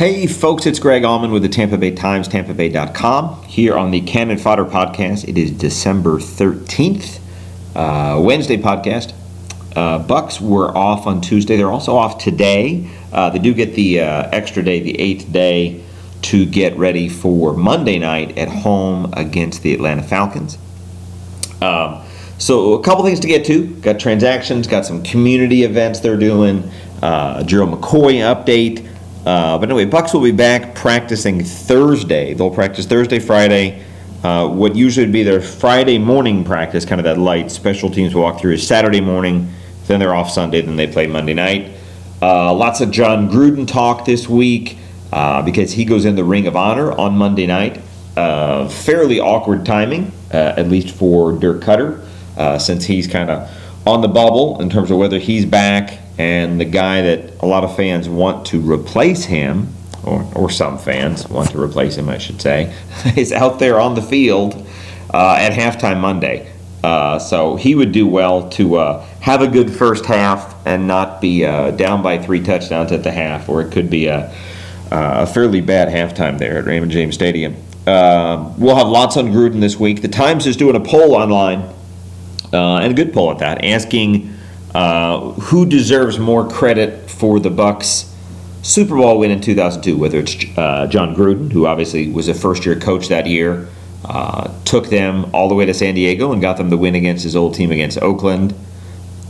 Hey, 0.00 0.26
folks, 0.26 0.64
it's 0.64 0.78
Greg 0.78 1.02
Auman 1.02 1.30
with 1.30 1.42
the 1.42 1.48
Tampa 1.50 1.76
Bay 1.76 1.90
Times, 1.90 2.26
tampabay.com. 2.26 3.42
Here 3.42 3.76
on 3.76 3.90
the 3.90 4.00
Cannon 4.00 4.38
Fodder 4.38 4.64
podcast, 4.64 5.28
it 5.28 5.36
is 5.36 5.50
December 5.50 6.16
13th, 6.16 7.20
uh, 7.76 8.18
Wednesday 8.18 8.56
podcast. 8.56 9.12
Uh, 9.76 9.98
Bucks 9.98 10.40
were 10.40 10.74
off 10.74 11.06
on 11.06 11.20
Tuesday. 11.20 11.58
They're 11.58 11.70
also 11.70 11.96
off 11.96 12.16
today. 12.16 12.88
Uh, 13.12 13.28
they 13.28 13.40
do 13.40 13.52
get 13.52 13.74
the 13.74 14.00
uh, 14.00 14.30
extra 14.32 14.62
day, 14.62 14.80
the 14.80 14.98
eighth 14.98 15.30
day, 15.30 15.84
to 16.22 16.46
get 16.46 16.78
ready 16.78 17.10
for 17.10 17.52
Monday 17.52 17.98
night 17.98 18.38
at 18.38 18.48
home 18.48 19.12
against 19.12 19.62
the 19.62 19.74
Atlanta 19.74 20.02
Falcons. 20.02 20.56
Um, 21.60 22.02
so, 22.38 22.72
a 22.72 22.82
couple 22.82 23.04
things 23.04 23.20
to 23.20 23.28
get 23.28 23.44
to. 23.44 23.66
Got 23.66 24.00
transactions, 24.00 24.66
got 24.66 24.86
some 24.86 25.02
community 25.02 25.64
events 25.64 26.00
they're 26.00 26.16
doing, 26.16 26.70
uh, 27.02 27.42
Gerald 27.42 27.78
McCoy 27.78 28.14
update. 28.22 28.86
Uh, 29.26 29.58
but 29.58 29.68
anyway, 29.68 29.84
Bucks 29.84 30.14
will 30.14 30.22
be 30.22 30.32
back 30.32 30.74
practicing 30.74 31.44
Thursday. 31.44 32.32
They'll 32.32 32.50
practice 32.50 32.86
Thursday, 32.86 33.18
Friday. 33.18 33.84
Uh, 34.24 34.48
what 34.48 34.74
usually 34.74 35.06
would 35.06 35.12
be 35.12 35.22
their 35.22 35.40
Friday 35.40 35.98
morning 35.98 36.44
practice, 36.44 36.84
kind 36.84 37.00
of 37.00 37.04
that 37.04 37.18
light 37.18 37.50
special 37.50 37.90
teams 37.90 38.14
walkthrough, 38.14 38.54
is 38.54 38.66
Saturday 38.66 39.00
morning. 39.00 39.52
Then 39.86 40.00
they're 40.00 40.14
off 40.14 40.30
Sunday. 40.30 40.62
Then 40.62 40.76
they 40.76 40.86
play 40.86 41.06
Monday 41.06 41.34
night. 41.34 41.72
Uh, 42.22 42.52
lots 42.54 42.80
of 42.80 42.90
Jon 42.90 43.28
Gruden 43.30 43.66
talk 43.66 44.04
this 44.04 44.28
week 44.28 44.78
uh, 45.12 45.42
because 45.42 45.72
he 45.72 45.84
goes 45.84 46.04
in 46.04 46.16
the 46.16 46.24
Ring 46.24 46.46
of 46.46 46.56
Honor 46.56 46.92
on 46.92 47.16
Monday 47.16 47.46
night. 47.46 47.80
Uh, 48.16 48.68
fairly 48.68 49.20
awkward 49.20 49.64
timing, 49.64 50.12
uh, 50.32 50.54
at 50.56 50.68
least 50.68 50.94
for 50.94 51.32
Dirk 51.32 51.62
Koetter, 51.62 52.60
since 52.60 52.84
he's 52.84 53.06
kind 53.06 53.30
of 53.30 53.50
on 53.86 54.02
the 54.02 54.08
bubble 54.08 54.60
in 54.60 54.68
terms 54.68 54.90
of 54.90 54.98
whether 54.98 55.18
he's 55.18 55.46
back 55.46 55.98
and 56.20 56.60
the 56.60 56.66
guy 56.66 57.00
that 57.00 57.40
a 57.40 57.46
lot 57.46 57.64
of 57.64 57.74
fans 57.74 58.06
want 58.06 58.44
to 58.48 58.60
replace 58.60 59.24
him, 59.24 59.72
or, 60.04 60.30
or 60.34 60.50
some 60.50 60.76
fans 60.76 61.26
want 61.26 61.48
to 61.52 61.58
replace 61.58 61.96
him, 61.96 62.10
I 62.10 62.18
should 62.18 62.42
say, 62.42 62.76
is 63.16 63.32
out 63.32 63.58
there 63.58 63.80
on 63.80 63.94
the 63.94 64.02
field 64.02 64.54
uh, 65.14 65.36
at 65.40 65.52
halftime 65.52 65.98
Monday. 65.98 66.52
Uh, 66.84 67.18
so 67.18 67.56
he 67.56 67.74
would 67.74 67.92
do 67.92 68.06
well 68.06 68.50
to 68.50 68.76
uh, 68.76 69.06
have 69.20 69.40
a 69.40 69.48
good 69.48 69.70
first 69.70 70.04
half 70.04 70.54
and 70.66 70.86
not 70.86 71.22
be 71.22 71.46
uh, 71.46 71.70
down 71.70 72.02
by 72.02 72.18
three 72.18 72.42
touchdowns 72.42 72.92
at 72.92 73.02
the 73.02 73.12
half, 73.12 73.48
or 73.48 73.62
it 73.62 73.72
could 73.72 73.88
be 73.88 74.06
a, 74.06 74.30
a 74.90 75.26
fairly 75.26 75.62
bad 75.62 75.88
halftime 75.88 76.38
there 76.38 76.58
at 76.58 76.66
Raymond 76.66 76.92
James 76.92 77.14
Stadium. 77.14 77.56
Um, 77.86 78.60
we'll 78.60 78.76
have 78.76 78.88
lots 78.88 79.16
on 79.16 79.28
Gruden 79.28 79.62
this 79.62 79.80
week. 79.80 80.02
The 80.02 80.08
Times 80.08 80.46
is 80.46 80.58
doing 80.58 80.76
a 80.76 80.80
poll 80.80 81.14
online, 81.14 81.60
uh, 82.52 82.76
and 82.76 82.92
a 82.92 82.94
good 82.94 83.14
poll 83.14 83.30
at 83.30 83.38
that, 83.38 83.64
asking 83.64 84.34
uh, 84.74 85.32
who 85.32 85.66
deserves 85.66 86.18
more 86.18 86.48
credit 86.48 87.10
for 87.10 87.40
the 87.40 87.50
Bucks 87.50 88.14
Super 88.62 88.96
Bowl 88.96 89.18
win 89.18 89.30
in 89.30 89.40
2002? 89.40 89.96
Whether 89.96 90.18
it's 90.20 90.36
uh, 90.56 90.86
Jon 90.86 91.14
Gruden, 91.14 91.52
who 91.52 91.66
obviously 91.66 92.10
was 92.10 92.28
a 92.28 92.34
first-year 92.34 92.78
coach 92.78 93.08
that 93.08 93.26
year, 93.26 93.68
uh, 94.04 94.52
took 94.64 94.88
them 94.88 95.30
all 95.34 95.48
the 95.48 95.54
way 95.54 95.66
to 95.66 95.74
San 95.74 95.94
Diego 95.94 96.32
and 96.32 96.40
got 96.40 96.56
them 96.56 96.70
the 96.70 96.76
win 96.78 96.94
against 96.94 97.24
his 97.24 97.36
old 97.36 97.54
team 97.54 97.70
against 97.70 98.00
Oakland, 98.00 98.54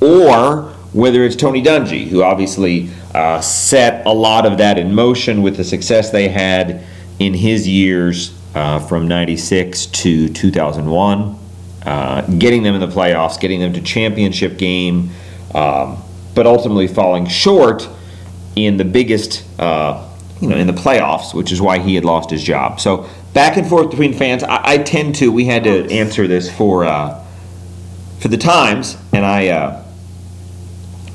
or 0.00 0.72
whether 0.92 1.24
it's 1.24 1.36
Tony 1.36 1.62
Dungy, 1.62 2.06
who 2.08 2.22
obviously 2.22 2.90
uh, 3.14 3.40
set 3.40 4.04
a 4.06 4.12
lot 4.12 4.46
of 4.46 4.58
that 4.58 4.78
in 4.78 4.94
motion 4.94 5.42
with 5.42 5.56
the 5.56 5.64
success 5.64 6.10
they 6.10 6.28
had 6.28 6.84
in 7.18 7.34
his 7.34 7.68
years 7.68 8.36
uh, 8.54 8.78
from 8.80 9.06
96 9.06 9.86
to 9.86 10.28
2001, 10.28 11.38
uh, 11.84 12.22
getting 12.38 12.62
them 12.62 12.74
in 12.74 12.80
the 12.80 12.88
playoffs, 12.88 13.38
getting 13.38 13.60
them 13.60 13.72
to 13.72 13.80
championship 13.80 14.58
game, 14.58 15.10
um, 15.54 16.02
but 16.34 16.46
ultimately 16.46 16.86
falling 16.86 17.26
short 17.26 17.88
in 18.56 18.76
the 18.76 18.84
biggest, 18.84 19.44
uh, 19.58 20.08
you 20.40 20.48
know, 20.48 20.56
in 20.56 20.66
the 20.66 20.72
playoffs, 20.72 21.34
which 21.34 21.52
is 21.52 21.60
why 21.60 21.78
he 21.78 21.94
had 21.94 22.04
lost 22.04 22.30
his 22.30 22.42
job. 22.42 22.80
So 22.80 23.08
back 23.32 23.56
and 23.56 23.66
forth 23.68 23.90
between 23.90 24.12
fans. 24.12 24.42
I, 24.42 24.72
I 24.72 24.78
tend 24.78 25.16
to. 25.16 25.30
We 25.30 25.44
had 25.44 25.64
to 25.64 25.90
answer 25.90 26.26
this 26.26 26.50
for 26.50 26.84
uh, 26.84 27.24
for 28.20 28.28
the 28.28 28.38
Times, 28.38 28.96
and 29.12 29.24
I. 29.24 29.48
Uh, 29.48 29.84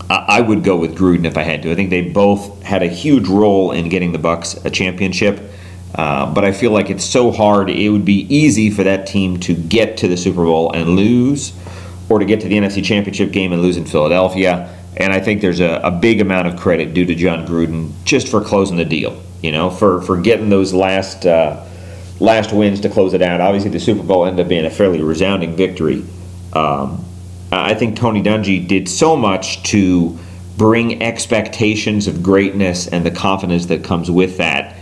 I 0.07 0.39
would 0.39 0.63
go 0.63 0.77
with 0.77 0.95
Gruden 0.95 1.25
if 1.25 1.35
I 1.35 1.41
had 1.41 1.63
to. 1.63 1.71
I 1.71 1.75
think 1.75 1.89
they 1.89 2.03
both 2.03 2.61
had 2.61 2.83
a 2.83 2.87
huge 2.87 3.27
role 3.27 3.71
in 3.71 3.89
getting 3.89 4.11
the 4.11 4.19
Bucks 4.19 4.53
a 4.63 4.69
championship. 4.69 5.41
Uh, 5.95 6.31
but 6.31 6.43
I 6.43 6.51
feel 6.51 6.71
like 6.71 6.89
it's 6.89 7.03
so 7.03 7.31
hard. 7.31 7.69
It 7.69 7.89
would 7.89 8.05
be 8.05 8.27
easy 8.33 8.69
for 8.69 8.83
that 8.83 9.07
team 9.07 9.39
to 9.41 9.55
get 9.55 9.97
to 9.97 10.07
the 10.07 10.17
Super 10.17 10.43
Bowl 10.43 10.71
and 10.73 10.89
lose, 10.89 11.53
or 12.09 12.19
to 12.19 12.25
get 12.25 12.41
to 12.41 12.47
the 12.47 12.55
NFC 12.55 12.83
Championship 12.83 13.31
game 13.31 13.51
and 13.51 13.61
lose 13.61 13.77
in 13.77 13.85
Philadelphia. 13.85 14.73
And 14.97 15.11
I 15.11 15.19
think 15.19 15.41
there's 15.41 15.59
a, 15.59 15.81
a 15.83 15.91
big 15.91 16.21
amount 16.21 16.47
of 16.47 16.57
credit 16.57 16.93
due 16.93 17.05
to 17.05 17.15
Jon 17.15 17.45
Gruden 17.45 17.91
just 18.05 18.27
for 18.27 18.41
closing 18.41 18.77
the 18.77 18.85
deal. 18.85 19.21
You 19.41 19.51
know, 19.51 19.69
for 19.69 20.01
for 20.01 20.19
getting 20.19 20.49
those 20.49 20.73
last 20.73 21.25
uh, 21.25 21.63
last 22.19 22.53
wins 22.53 22.79
to 22.81 22.89
close 22.89 23.13
it 23.13 23.21
out. 23.21 23.41
Obviously, 23.41 23.69
the 23.69 23.79
Super 23.79 24.03
Bowl 24.03 24.25
ended 24.25 24.45
up 24.45 24.49
being 24.49 24.65
a 24.65 24.69
fairly 24.69 25.01
resounding 25.01 25.55
victory. 25.55 26.03
Um, 26.53 27.03
I 27.51 27.73
think 27.73 27.97
Tony 27.97 28.23
Dungy 28.23 28.67
did 28.67 28.89
so 28.89 29.15
much 29.15 29.61
to 29.63 30.17
bring 30.57 31.03
expectations 31.03 32.07
of 32.07 32.23
greatness 32.23 32.87
and 32.87 33.05
the 33.05 33.11
confidence 33.11 33.65
that 33.67 33.83
comes 33.83 34.09
with 34.09 34.37
that 34.37 34.75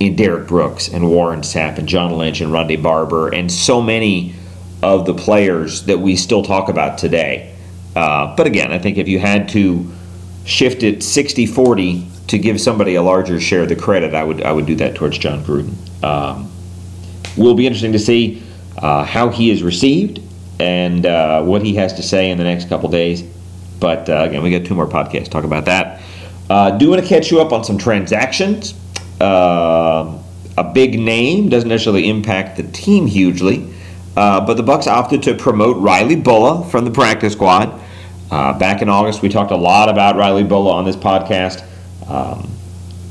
in 0.00 0.16
Derrick 0.16 0.48
Brooks 0.48 0.88
and 0.88 1.08
Warren 1.08 1.40
Sapp 1.40 1.78
and 1.78 1.88
John 1.88 2.18
Lynch 2.18 2.40
and 2.40 2.52
Ronde 2.52 2.82
Barber 2.82 3.28
and 3.28 3.50
so 3.50 3.80
many 3.80 4.34
of 4.82 5.06
the 5.06 5.14
players 5.14 5.84
that 5.84 5.98
we 5.98 6.16
still 6.16 6.42
talk 6.42 6.68
about 6.68 6.98
today. 6.98 7.54
Uh, 7.94 8.34
but 8.36 8.46
again, 8.46 8.72
I 8.72 8.78
think 8.78 8.98
if 8.98 9.08
you 9.08 9.18
had 9.18 9.48
to 9.50 9.90
shift 10.44 10.82
it 10.82 11.02
60 11.02 11.46
40 11.46 12.06
to 12.28 12.38
give 12.38 12.60
somebody 12.60 12.94
a 12.94 13.02
larger 13.02 13.40
share 13.40 13.62
of 13.62 13.68
the 13.68 13.76
credit, 13.76 14.14
I 14.14 14.24
would, 14.24 14.42
I 14.42 14.52
would 14.52 14.66
do 14.66 14.74
that 14.76 14.94
towards 14.94 15.18
Jon 15.18 15.44
Gruden. 15.44 15.74
Um, 16.02 16.50
will 17.36 17.54
be 17.54 17.66
interesting 17.66 17.92
to 17.92 17.98
see 17.98 18.42
uh, 18.78 19.04
how 19.04 19.28
he 19.28 19.50
is 19.50 19.62
received 19.62 20.20
and 20.58 21.06
uh, 21.06 21.42
what 21.42 21.62
he 21.62 21.74
has 21.74 21.94
to 21.94 22.02
say 22.02 22.30
in 22.30 22.38
the 22.38 22.44
next 22.44 22.68
couple 22.68 22.88
days. 22.88 23.22
But 23.80 24.08
uh, 24.08 24.24
again, 24.28 24.42
we 24.42 24.50
got 24.50 24.66
two 24.66 24.74
more 24.74 24.86
podcasts 24.86 25.28
talk 25.28 25.44
about 25.44 25.64
that. 25.66 26.00
Uh, 26.48 26.70
do 26.72 26.90
want 26.90 27.02
to 27.02 27.08
catch 27.08 27.30
you 27.30 27.40
up 27.40 27.52
on 27.52 27.64
some 27.64 27.78
transactions. 27.78 28.74
Uh, 29.20 30.18
a 30.56 30.64
big 30.64 30.98
name 30.98 31.48
doesn't 31.48 31.68
necessarily 31.68 32.08
impact 32.08 32.56
the 32.56 32.64
team 32.64 33.06
hugely, 33.06 33.71
uh, 34.16 34.44
but 34.44 34.54
the 34.54 34.62
Bucks 34.62 34.86
opted 34.86 35.22
to 35.24 35.34
promote 35.34 35.76
Riley 35.78 36.16
Bullough 36.16 36.70
from 36.70 36.84
the 36.84 36.90
practice 36.90 37.32
squad. 37.32 37.80
Uh, 38.30 38.58
back 38.58 38.82
in 38.82 38.88
August, 38.88 39.22
we 39.22 39.28
talked 39.28 39.50
a 39.50 39.56
lot 39.56 39.88
about 39.88 40.16
Riley 40.16 40.44
Bullough 40.44 40.72
on 40.72 40.84
this 40.84 40.96
podcast. 40.96 41.64
Um, 42.08 42.50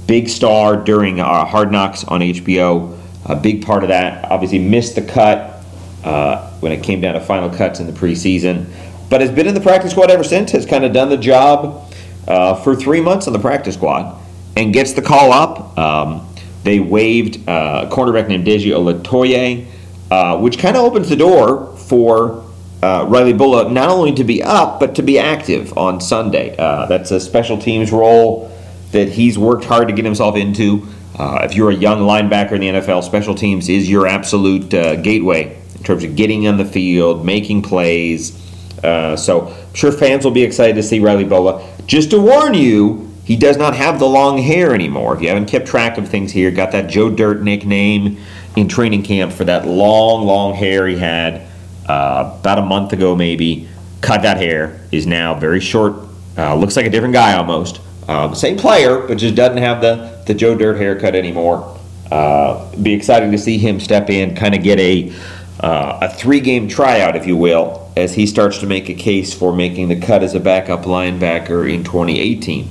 big 0.08 0.30
star 0.30 0.78
during 0.78 1.18
Hard 1.18 1.72
Knocks 1.72 2.04
on 2.04 2.22
HBO. 2.22 2.98
A 3.26 3.36
big 3.36 3.64
part 3.64 3.84
of 3.84 3.90
that. 3.90 4.30
Obviously, 4.32 4.60
missed 4.60 4.96
the 4.96 5.02
cut 5.02 5.64
uh, 6.04 6.50
when 6.60 6.72
it 6.72 6.84
came 6.84 7.02
down 7.02 7.14
to 7.14 7.20
final 7.20 7.50
cuts 7.50 7.80
in 7.80 7.88
the 7.88 7.94
preseason, 7.94 8.66
but 9.10 9.22
has 9.22 9.30
been 9.32 9.48
in 9.48 9.54
the 9.54 9.62
practice 9.62 9.92
squad 9.92 10.10
ever 10.10 10.24
since. 10.24 10.52
Has 10.52 10.66
kind 10.66 10.84
of 10.84 10.94
done 10.94 11.10
the 11.10 11.18
job 11.18 11.94
uh, 12.28 12.56
for 12.56 12.76
three 12.76 13.02
months 13.02 13.28
on 13.28 13.34
the 13.34 13.40
practice 13.40 13.76
squad 13.76 14.20
and 14.58 14.74
gets 14.74 14.94
the 14.94 15.02
call 15.02 15.32
up. 15.32 15.78
Um, 15.78 16.28
they 16.64 16.80
waived 16.80 17.48
uh, 17.48 17.88
a 17.88 17.94
cornerback 17.94 18.28
named 18.28 18.46
Deji 18.46 18.72
Olatoye, 18.72 19.68
uh, 20.12 20.38
which 20.38 20.60
kind 20.60 20.76
of 20.76 20.84
opens 20.84 21.08
the 21.08 21.16
door 21.16 21.68
for 21.78 22.44
uh, 22.84 23.06
Riley 23.08 23.34
Bullough 23.34 23.72
not 23.72 23.88
only 23.88 24.14
to 24.16 24.26
be 24.26 24.44
up, 24.44 24.78
but 24.78 24.94
to 24.96 25.02
be 25.02 25.18
active 25.18 25.78
on 25.78 26.02
Sunday. 26.02 26.54
Uh, 26.58 26.86
that's 26.88 27.12
a 27.12 27.20
special 27.20 27.58
teams 27.58 27.94
role 27.94 28.52
that 28.92 29.08
he's 29.08 29.40
worked 29.40 29.64
hard 29.64 29.88
to 29.88 29.94
get 29.94 30.04
himself 30.04 30.36
into. 30.36 30.86
Uh, 31.18 31.40
if 31.44 31.56
you're 31.56 31.70
a 31.70 31.76
young 31.76 32.00
linebacker 32.00 32.52
in 32.52 32.60
the 32.60 32.68
NFL, 32.68 33.04
special 33.04 33.34
teams 33.34 33.70
is 33.70 33.90
your 33.90 34.06
absolute 34.06 34.74
uh, 34.74 34.98
gateway 34.98 35.58
in 35.78 35.84
terms 35.84 36.04
of 36.04 36.18
getting 36.18 36.46
on 36.46 36.58
the 36.58 36.66
field, 36.66 37.26
making 37.26 37.62
plays. 37.62 38.38
So 38.82 39.48
I'm 39.48 39.74
sure 39.74 39.94
fans 39.94 40.26
will 40.26 40.32
be 40.32 40.44
excited 40.44 40.76
to 40.76 40.84
see 40.84 41.00
Riley 41.00 41.24
Bullough. 41.24 41.64
Just 41.86 42.12
to 42.12 42.20
warn 42.20 42.54
you, 42.54 43.10
he 43.24 43.38
does 43.38 43.56
not 43.56 43.78
have 43.78 43.98
the 43.98 44.08
long 44.08 44.40
hair 44.40 44.74
anymore. 44.74 45.16
If 45.16 45.22
you 45.22 45.30
haven't 45.30 45.46
kept 45.46 45.68
track 45.68 45.98
of 45.98 46.10
things 46.10 46.34
here, 46.34 46.52
got 46.52 46.74
that 46.74 46.90
Joe 46.90 47.10
Dirt 47.10 47.44
nickname 47.44 48.18
in 48.56 48.68
training 48.68 49.04
camp 49.04 49.32
for 49.32 49.44
that 49.46 49.68
long, 49.68 50.26
long 50.26 50.54
hair 50.54 50.88
he 50.88 50.98
had 50.98 51.48
uh, 51.88 52.36
about 52.40 52.60
a 52.60 52.62
month 52.64 52.94
ago, 52.94 53.16
maybe. 53.16 53.68
Cut 54.02 54.24
that 54.24 54.38
hair, 54.38 54.82
is 54.92 55.06
now 55.06 55.36
very 55.36 55.60
short, 55.60 56.08
uh, 56.38 56.56
looks 56.56 56.76
like 56.76 56.86
a 56.86 56.90
different 56.90 57.14
guy 57.14 57.38
almost. 57.38 57.82
Uh, 58.08 58.34
same 58.34 58.58
player, 58.58 59.06
but 59.08 59.18
just 59.18 59.36
doesn't 59.36 59.58
have 59.58 59.80
the, 59.82 60.24
the 60.26 60.34
Joe 60.34 60.56
Dirt 60.56 60.78
haircut 60.78 61.16
anymore. 61.16 61.80
Uh, 62.12 62.76
be 62.78 62.94
exciting 62.94 63.32
to 63.32 63.38
see 63.38 63.58
him 63.58 63.80
step 63.80 64.10
in, 64.10 64.36
kind 64.36 64.56
of 64.56 64.64
get 64.64 64.80
a 64.80 65.14
uh, 65.62 66.00
a 66.02 66.10
three 66.10 66.40
game 66.40 66.68
tryout, 66.68 67.16
if 67.16 67.28
you 67.28 67.38
will, 67.38 67.92
as 67.96 68.16
he 68.16 68.26
starts 68.26 68.58
to 68.60 68.66
make 68.66 68.90
a 68.90 68.94
case 68.94 69.34
for 69.34 69.54
making 69.54 69.90
the 69.90 70.00
cut 70.00 70.24
as 70.24 70.34
a 70.34 70.40
backup 70.40 70.82
linebacker 70.82 71.72
in 71.72 71.84
2018. 71.84 72.68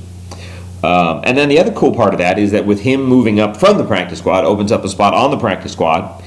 Um, 0.83 1.21
and 1.25 1.37
then 1.37 1.49
the 1.49 1.59
other 1.59 1.73
cool 1.73 1.95
part 1.95 2.15
of 2.15 2.19
that 2.19 2.39
is 2.39 2.53
that 2.53 2.65
with 2.65 2.81
him 2.81 3.03
moving 3.03 3.39
up 3.39 3.57
from 3.57 3.77
the 3.77 3.85
practice 3.85 4.19
squad, 4.19 4.45
opens 4.45 4.73
up 4.73 4.85
a 4.85 4.89
spot 4.89 5.13
on 5.15 5.31
the 5.31 5.39
practice 5.39 5.73
squad. 5.73 6.23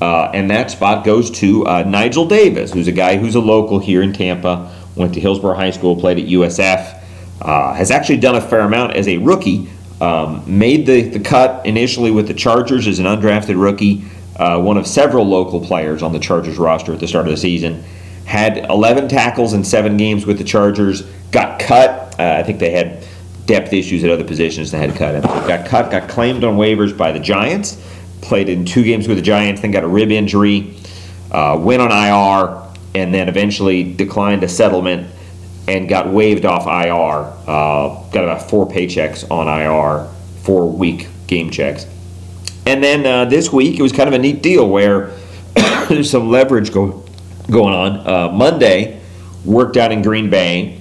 Uh, 0.00 0.30
and 0.32 0.50
that 0.50 0.70
spot 0.70 1.04
goes 1.04 1.30
to 1.30 1.66
uh, 1.66 1.82
Nigel 1.82 2.26
Davis, 2.26 2.72
who's 2.72 2.86
a 2.88 2.92
guy 2.92 3.16
who's 3.16 3.34
a 3.34 3.40
local 3.40 3.78
here 3.80 4.00
in 4.00 4.12
Tampa, 4.12 4.72
went 4.94 5.12
to 5.14 5.20
Hillsborough 5.20 5.56
High 5.56 5.70
School, 5.72 5.96
played 5.96 6.18
at 6.18 6.26
USF, 6.26 7.02
uh, 7.42 7.74
has 7.74 7.90
actually 7.90 8.18
done 8.18 8.36
a 8.36 8.40
fair 8.40 8.60
amount 8.60 8.94
as 8.96 9.08
a 9.08 9.18
rookie 9.18 9.68
Um, 10.00 10.44
made 10.46 10.86
the, 10.86 11.02
the 11.02 11.18
cut 11.18 11.66
initially 11.66 12.12
with 12.12 12.28
the 12.28 12.34
Chargers 12.34 12.86
as 12.86 13.00
an 13.00 13.06
undrafted 13.06 13.60
rookie, 13.60 14.04
uh, 14.36 14.60
one 14.60 14.76
of 14.76 14.86
several 14.86 15.26
local 15.26 15.60
players 15.60 16.04
on 16.04 16.12
the 16.12 16.20
Chargers 16.20 16.56
roster 16.56 16.92
at 16.92 17.00
the 17.00 17.08
start 17.08 17.26
of 17.26 17.32
the 17.32 17.36
season. 17.36 17.82
Had 18.24 18.58
11 18.70 19.08
tackles 19.08 19.54
in 19.54 19.64
seven 19.64 19.96
games 19.96 20.24
with 20.24 20.38
the 20.38 20.44
Chargers. 20.44 21.02
Got 21.32 21.58
cut. 21.58 22.14
Uh, 22.16 22.36
I 22.38 22.44
think 22.44 22.60
they 22.60 22.70
had 22.70 23.04
depth 23.48 23.72
issues 23.72 24.04
at 24.04 24.10
other 24.10 24.22
positions 24.24 24.70
that 24.70 24.78
had 24.78 24.94
cut 24.94 25.14
him. 25.14 25.22
Got 25.22 25.66
cut, 25.66 25.90
got 25.90 26.08
claimed 26.08 26.44
on 26.44 26.56
waivers 26.56 26.96
by 26.96 27.10
the 27.10 27.18
Giants. 27.18 27.82
Played 28.20 28.48
in 28.48 28.64
two 28.64 28.84
games 28.84 29.08
with 29.08 29.16
the 29.16 29.22
Giants, 29.22 29.62
then 29.62 29.70
got 29.70 29.82
a 29.82 29.88
rib 29.88 30.12
injury. 30.12 30.76
Uh, 31.32 31.58
went 31.58 31.82
on 31.82 31.90
IR, 31.90 32.62
and 32.94 33.12
then 33.12 33.28
eventually 33.28 33.82
declined 33.82 34.44
a 34.44 34.48
settlement 34.48 35.10
and 35.66 35.88
got 35.88 36.08
waived 36.08 36.44
off 36.44 36.66
IR. 36.66 37.32
Uh, 37.46 38.02
got 38.10 38.24
about 38.24 38.48
four 38.48 38.68
paychecks 38.68 39.28
on 39.30 39.48
IR, 39.48 40.06
four 40.42 40.70
week 40.70 41.08
game 41.26 41.50
checks. 41.50 41.86
And 42.66 42.84
then 42.84 43.06
uh, 43.06 43.24
this 43.24 43.50
week, 43.50 43.78
it 43.78 43.82
was 43.82 43.92
kind 43.92 44.08
of 44.08 44.14
a 44.14 44.18
neat 44.18 44.42
deal 44.42 44.68
where 44.68 45.12
there's 45.88 46.10
some 46.10 46.30
leverage 46.30 46.72
go, 46.72 47.02
going 47.50 47.72
on. 47.72 48.06
Uh, 48.06 48.30
Monday, 48.30 49.00
worked 49.44 49.78
out 49.78 49.90
in 49.90 50.02
Green 50.02 50.28
Bay, 50.28 50.80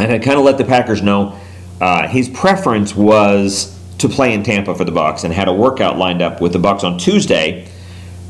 and 0.00 0.10
I 0.10 0.18
kind 0.18 0.38
of 0.38 0.44
let 0.44 0.58
the 0.58 0.64
Packers 0.64 1.02
know 1.02 1.37
uh, 1.80 2.08
his 2.08 2.28
preference 2.28 2.94
was 2.94 3.76
to 3.98 4.08
play 4.08 4.32
in 4.32 4.42
Tampa 4.42 4.74
for 4.74 4.84
the 4.84 4.92
Bucks, 4.92 5.24
and 5.24 5.32
had 5.32 5.48
a 5.48 5.52
workout 5.52 5.98
lined 5.98 6.22
up 6.22 6.40
with 6.40 6.52
the 6.52 6.58
Bucks 6.58 6.84
on 6.84 6.98
Tuesday, 6.98 7.68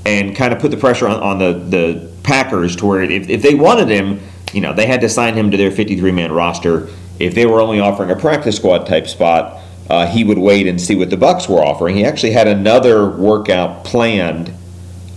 and 0.07 0.35
kind 0.35 0.53
of 0.53 0.59
put 0.59 0.71
the 0.71 0.77
pressure 0.77 1.07
on, 1.07 1.21
on 1.21 1.39
the 1.39 1.53
the 1.53 2.13
Packers 2.23 2.77
to 2.77 2.87
where 2.87 3.03
if, 3.03 3.29
if 3.29 3.43
they 3.43 3.55
wanted 3.55 3.89
him, 3.89 4.21
you 4.53 4.61
know, 4.61 4.73
they 4.73 4.87
had 4.87 5.01
to 5.01 5.09
sign 5.09 5.35
him 5.35 5.51
to 5.51 5.57
their 5.57 5.71
53 5.71 6.13
man 6.13 6.33
roster. 6.33 6.89
If 7.19 7.35
they 7.35 7.47
were 7.47 7.61
only 7.61 7.81
offering 7.81 8.11
a 8.11 8.17
practice 8.17 8.57
squad 8.57 8.87
type 8.87 9.07
spot, 9.07 9.61
uh, 9.91 10.07
he 10.07 10.25
would 10.25 10.39
wait 10.39 10.67
and 10.67 10.81
see 10.81 10.95
what 10.95 11.11
the 11.11 11.17
Bucks 11.17 11.49
were 11.49 11.65
offering. 11.65 11.97
He 11.97 12.05
actually 12.05 12.33
had 12.33 12.47
another 12.47 13.09
workout 13.09 13.85
planned 13.85 14.53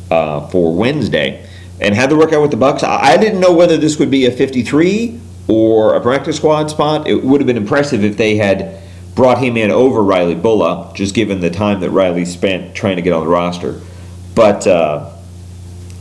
uh, 0.09 0.47
for 0.47 0.73
Wednesday, 0.73 1.45
and 1.79 1.95
had 1.95 2.09
the 2.09 2.15
workout 2.15 2.41
with 2.41 2.51
the 2.51 2.57
Bucks. 2.57 2.83
I, 2.83 3.13
I 3.13 3.17
didn't 3.17 3.39
know 3.39 3.53
whether 3.53 3.77
this 3.77 3.99
would 3.99 4.11
be 4.11 4.25
a 4.25 4.31
53 4.31 5.19
or 5.47 5.95
a 5.95 6.01
practice 6.01 6.37
squad 6.37 6.69
spot. 6.69 7.07
It 7.07 7.23
would 7.23 7.41
have 7.41 7.47
been 7.47 7.57
impressive 7.57 8.03
if 8.03 8.17
they 8.17 8.37
had 8.37 8.81
brought 9.15 9.39
him 9.39 9.57
in 9.57 9.71
over 9.71 10.01
Riley 10.01 10.35
Bullough, 10.35 10.93
just 10.95 11.13
given 11.13 11.41
the 11.41 11.49
time 11.49 11.79
that 11.81 11.89
Riley 11.89 12.25
spent 12.25 12.75
trying 12.75 12.95
to 12.95 13.01
get 13.01 13.13
on 13.13 13.23
the 13.23 13.29
roster. 13.29 13.81
But 14.35 14.65
uh, 14.65 15.11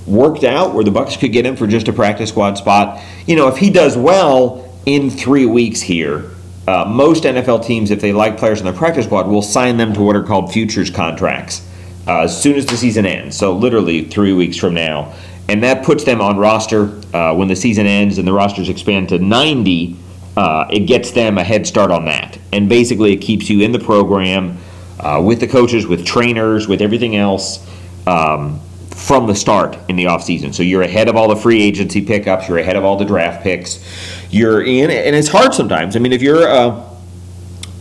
worked 0.06 0.44
out 0.44 0.74
where 0.74 0.84
the 0.84 0.90
Bucks 0.90 1.16
could 1.16 1.32
get 1.32 1.46
him 1.46 1.56
for 1.56 1.66
just 1.66 1.88
a 1.88 1.92
practice 1.92 2.30
squad 2.30 2.58
spot. 2.58 3.02
You 3.26 3.36
know, 3.36 3.48
if 3.48 3.56
he 3.56 3.70
does 3.70 3.96
well 3.96 4.72
in 4.86 5.10
three 5.10 5.46
weeks 5.46 5.80
here, 5.80 6.30
uh, 6.68 6.84
most 6.84 7.24
NFL 7.24 7.64
teams, 7.64 7.90
if 7.90 8.00
they 8.00 8.12
like 8.12 8.36
players 8.36 8.60
in 8.60 8.64
their 8.64 8.74
practice 8.74 9.06
squad, 9.06 9.26
will 9.26 9.42
sign 9.42 9.76
them 9.76 9.92
to 9.94 10.02
what 10.02 10.14
are 10.14 10.22
called 10.22 10.52
futures 10.52 10.90
contracts 10.90 11.66
uh, 12.06 12.22
as 12.22 12.42
soon 12.42 12.56
as 12.56 12.66
the 12.66 12.76
season 12.76 13.06
ends. 13.06 13.36
So 13.36 13.52
literally 13.56 14.04
three 14.04 14.32
weeks 14.32 14.56
from 14.56 14.74
now, 14.74 15.14
and 15.50 15.64
that 15.64 15.84
puts 15.84 16.04
them 16.04 16.20
on 16.20 16.38
roster 16.38 16.96
uh, 17.12 17.34
when 17.34 17.48
the 17.48 17.56
season 17.56 17.84
ends 17.84 18.18
and 18.18 18.26
the 18.26 18.32
rosters 18.32 18.68
expand 18.68 19.08
to 19.08 19.18
90. 19.18 19.96
Uh, 20.36 20.64
it 20.70 20.80
gets 20.80 21.10
them 21.10 21.38
a 21.38 21.44
head 21.44 21.66
start 21.66 21.90
on 21.90 22.04
that, 22.04 22.38
and 22.52 22.68
basically 22.68 23.12
it 23.12 23.16
keeps 23.16 23.50
you 23.50 23.60
in 23.60 23.72
the 23.72 23.78
program 23.78 24.56
uh, 25.00 25.20
with 25.22 25.40
the 25.40 25.48
coaches, 25.48 25.88
with 25.88 26.06
trainers, 26.06 26.68
with 26.68 26.80
everything 26.80 27.16
else. 27.16 27.66
Um, 28.06 28.60
from 28.90 29.26
the 29.26 29.34
start 29.34 29.78
in 29.88 29.96
the 29.96 30.04
offseason. 30.04 30.54
So 30.54 30.62
you're 30.62 30.82
ahead 30.82 31.08
of 31.08 31.16
all 31.16 31.28
the 31.28 31.36
free 31.36 31.62
agency 31.62 32.04
pickups, 32.04 32.48
you're 32.48 32.58
ahead 32.58 32.76
of 32.76 32.84
all 32.84 32.96
the 32.96 33.04
draft 33.04 33.42
picks. 33.42 33.82
You're 34.30 34.62
in, 34.62 34.90
and 34.90 35.16
it's 35.16 35.28
hard 35.28 35.54
sometimes. 35.54 35.96
I 35.96 36.00
mean, 36.00 36.12
if 36.12 36.20
you're 36.20 36.46
a, 36.46 36.86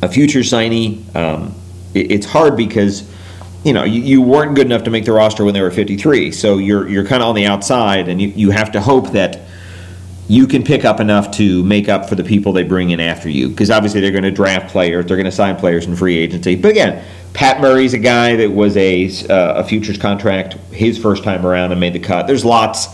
a 0.01 0.07
future 0.07 0.39
signee, 0.39 1.13
um, 1.16 1.54
it, 1.94 2.10
it's 2.12 2.25
hard 2.25 2.56
because 2.56 3.01
you 3.63 3.73
know 3.73 3.83
you, 3.83 4.01
you 4.01 4.21
weren't 4.21 4.56
good 4.56 4.65
enough 4.65 4.83
to 4.83 4.89
make 4.89 5.06
the 5.06 5.11
roster 5.11 5.44
when 5.45 5.53
they 5.53 5.61
were 5.61 5.71
53. 5.71 6.31
So 6.31 6.57
you're 6.57 6.88
you're 6.88 7.06
kind 7.06 7.21
of 7.21 7.29
on 7.29 7.35
the 7.35 7.45
outside, 7.45 8.07
and 8.07 8.21
you, 8.21 8.29
you 8.29 8.51
have 8.51 8.71
to 8.73 8.81
hope 8.81 9.11
that 9.11 9.41
you 10.29 10.45
can 10.45 10.63
pick 10.63 10.85
up 10.85 11.00
enough 11.00 11.31
to 11.31 11.63
make 11.63 11.89
up 11.89 12.07
for 12.07 12.13
the 12.13 12.23
people 12.23 12.53
they 12.53 12.63
bring 12.63 12.91
in 12.91 13.00
after 13.00 13.27
you. 13.27 13.50
Because 13.50 13.71
obviously 13.71 14.00
they're 14.00 14.11
going 14.11 14.23
to 14.23 14.31
draft 14.31 14.71
players, 14.71 15.07
they're 15.07 15.17
going 15.17 15.25
to 15.25 15.31
sign 15.31 15.56
players 15.56 15.88
in 15.88 15.95
free 15.95 16.15
agency. 16.17 16.56
But 16.56 16.71
again, 16.71 17.03
Pat 17.33 17.59
Murray's 17.59 17.95
a 17.95 17.97
guy 17.97 18.35
that 18.35 18.51
was 18.51 18.77
a, 18.77 19.07
uh, 19.27 19.56
a 19.56 19.63
futures 19.63 19.97
contract 19.97 20.53
his 20.71 21.00
first 21.00 21.23
time 21.23 21.45
around 21.45 21.71
and 21.71 21.79
made 21.79 21.94
the 21.94 22.00
cut. 22.00 22.27
There's 22.27 22.45
lots 22.45 22.88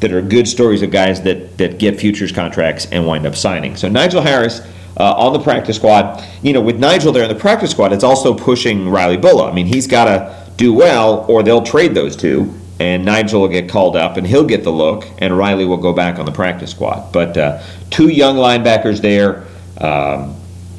that 0.00 0.12
are 0.12 0.20
good 0.20 0.46
stories 0.46 0.82
of 0.82 0.90
guys 0.90 1.22
that, 1.22 1.56
that 1.56 1.78
get 1.78 1.98
futures 1.98 2.30
contracts 2.30 2.86
and 2.86 3.06
wind 3.06 3.24
up 3.24 3.36
signing. 3.36 3.74
So 3.74 3.88
Nigel 3.88 4.20
Harris 4.20 4.60
uh, 4.96 5.14
on 5.14 5.32
the 5.32 5.38
practice 5.38 5.76
squad. 5.76 6.22
You 6.42 6.52
know, 6.52 6.60
with 6.60 6.78
Nigel 6.78 7.12
there 7.12 7.22
in 7.22 7.28
the 7.28 7.34
practice 7.34 7.70
squad, 7.70 7.92
it's 7.92 8.04
also 8.04 8.34
pushing 8.34 8.88
Riley 8.88 9.16
Bullough. 9.16 9.50
I 9.50 9.54
mean, 9.54 9.66
he's 9.66 9.86
got 9.86 10.04
to 10.04 10.52
do 10.56 10.72
well 10.72 11.24
or 11.28 11.42
they'll 11.42 11.62
trade 11.62 11.94
those 11.94 12.16
two. 12.16 12.52
And 12.80 13.04
Nigel 13.04 13.42
will 13.42 13.48
get 13.48 13.68
called 13.68 13.96
up 13.96 14.16
and 14.16 14.26
he'll 14.26 14.46
get 14.46 14.64
the 14.64 14.72
look, 14.72 15.06
and 15.18 15.36
Riley 15.38 15.64
will 15.64 15.76
go 15.76 15.92
back 15.92 16.18
on 16.18 16.24
the 16.26 16.32
practice 16.32 16.72
squad. 16.72 17.12
But 17.12 17.36
uh, 17.36 17.62
two 17.90 18.08
young 18.08 18.36
linebackers 18.36 19.00
there. 19.00 19.44
Um, 19.78 20.34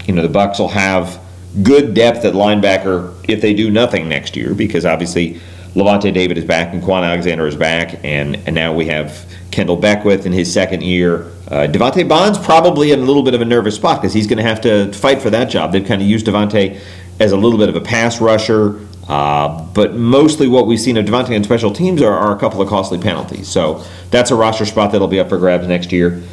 you 0.06 0.13
know, 0.13 0.21
the 0.21 0.27
Bucks 0.27 0.59
will 0.59 0.68
have 0.68 1.21
good 1.62 1.94
depth 1.94 2.25
at 2.25 2.33
linebacker 2.33 3.13
if 3.30 3.39
they 3.42 3.54
do 3.54 3.69
nothing 3.69 4.09
next 4.09 4.36
year, 4.36 4.54
because 4.54 4.86
obviously 4.86 5.39
Lavonte 5.75 6.14
David 6.14 6.38
is 6.38 6.46
back 6.46 6.74
and 6.74 6.84
Kwon 6.84 7.04
Alexander 7.04 7.48
is 7.48 7.56
back, 7.56 8.00
and, 8.04 8.36
and 8.46 8.54
now 8.54 8.74
we 8.74 8.86
have 8.88 9.25
Kendell 9.52 9.80
Beckwith 9.80 10.25
in 10.25 10.31
his 10.31 10.52
second 10.52 10.84
year. 10.84 11.31
Uh, 11.48 11.68
Devante 11.68 12.08
Bond's 12.08 12.38
probably 12.38 12.92
in 12.92 13.00
a 13.00 13.04
little 13.04 13.24
bit 13.24 13.34
of 13.34 13.42
a 13.42 13.46
nervous 13.46 13.75
spot 13.75 14.02
because 14.02 14.14
he's 14.14 14.28
going 14.28 14.38
to 14.38 14.44
have 14.44 14.62
to 14.62 14.92
fight 14.94 15.22
for 15.22 15.30
that 15.31 15.46
job. 15.46 15.72
They've 15.72 15.86
kind 15.86 16.02
of 16.02 16.08
used 16.08 16.28
Devante 16.28 16.80
as 17.20 17.31
a 17.31 17.38
little 17.38 17.58
bit 17.58 17.70
of 17.70 17.75
a 17.75 17.81
pass 17.81 18.22
rusher, 18.22 18.80
uh, 19.08 19.64
but 19.74 19.96
mostly 19.96 20.48
what 20.48 20.68
we've 20.68 20.80
seen 20.80 20.98
of 20.98 21.06
Devante 21.06 21.36
on 21.36 21.44
special 21.44 21.72
teams 21.72 22.02
are, 22.02 22.14
are, 22.14 22.36
a 22.36 22.40
couple 22.40 22.62
of 22.62 22.69
costly 22.69 23.00
penalties. 23.00 23.48
So 23.48 23.84
that's 24.12 24.31
a 24.31 24.36
roster 24.36 24.66
spot 24.66 24.92
that'll 24.92 25.08
be 25.08 25.19
up 25.19 25.30
for 25.30 25.38
grabs 25.38 25.68
next 25.68 25.92
year. 25.92 26.24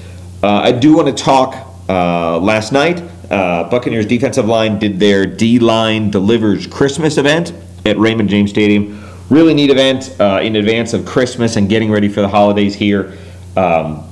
Uh, 0.42 0.60
I 0.64 0.72
do 0.72 0.96
want 0.96 1.08
to 1.16 1.24
talk 1.24 1.54
uh, 1.88 2.38
last 2.38 2.72
night 2.72 3.02
uh, 3.30 3.68
Buccaneers 3.70 4.06
defensive 4.06 4.46
line 4.46 4.78
did 4.78 4.98
their 4.98 5.24
D 5.24 5.60
line 5.60 6.10
delivers 6.10 6.66
Christmas 6.66 7.16
event 7.16 7.52
at 7.86 7.96
Raymond 7.96 8.28
James 8.28 8.50
Stadium. 8.50 9.09
Really 9.30 9.54
neat 9.54 9.70
event 9.70 10.16
uh, 10.20 10.40
in 10.42 10.56
advance 10.56 10.92
of 10.92 11.06
Christmas 11.06 11.54
and 11.54 11.68
getting 11.68 11.90
ready 11.90 12.08
for 12.08 12.20
the 12.20 12.28
holidays 12.28 12.74
here. 12.74 13.16
Um, 13.56 14.04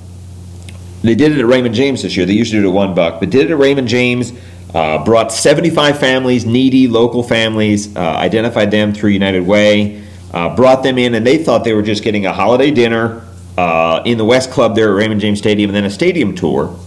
they 1.03 1.17
did 1.17 1.33
it 1.33 1.39
at 1.41 1.47
Raymond 1.47 1.75
James 1.75 2.03
this 2.03 2.17
year. 2.17 2.25
They 2.25 2.35
usually 2.35 2.63
do 2.63 2.69
it 2.69 2.71
at 2.71 2.75
one 2.75 2.95
buck, 2.95 3.19
but 3.19 3.31
did 3.31 3.47
it 3.47 3.51
at 3.51 3.59
Raymond 3.59 3.89
James. 3.89 4.33
Uh, 4.73 5.05
brought 5.05 5.33
75 5.33 5.99
families, 5.99 6.47
needy 6.47 6.87
local 6.87 7.23
families, 7.23 7.97
uh, 7.97 8.01
identified 8.01 8.71
them 8.71 8.93
through 8.93 9.11
United 9.11 9.41
Way, 9.41 10.05
uh, 10.33 10.55
brought 10.55 10.83
them 10.83 10.99
in, 10.99 11.15
and 11.15 11.27
they 11.27 11.43
thought 11.43 11.65
they 11.65 11.73
were 11.73 11.83
just 11.83 12.05
getting 12.05 12.27
a 12.27 12.33
holiday 12.33 12.71
dinner 12.71 13.27
uh, 13.57 14.03
in 14.05 14.19
the 14.19 14.25
West 14.25 14.51
Club 14.51 14.77
there 14.77 14.91
at 14.91 14.95
Raymond 14.95 15.21
James 15.21 15.39
Stadium, 15.39 15.71
and 15.71 15.77
then 15.77 15.85
a 15.85 15.91
stadium 15.91 16.35
tour. 16.35 16.79